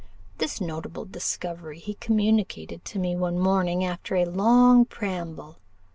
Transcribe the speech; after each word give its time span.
This 0.39 0.59
notable 0.59 1.05
discovery 1.05 1.77
he 1.77 1.93
communicated 1.93 2.83
to 2.85 2.97
me 2.97 3.15
one 3.15 3.37
morning, 3.37 3.85
after 3.85 4.15
a 4.15 4.25
long 4.25 4.83
preamble. 4.83 5.59